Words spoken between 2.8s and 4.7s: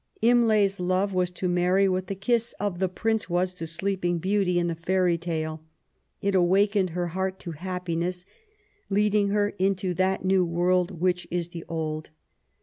Prince was to the Sleeping Beauty in